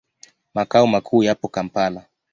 Makao 0.53 0.87
makuu 0.87 1.23
yapo 1.23 1.47
Kampala. 1.47 2.05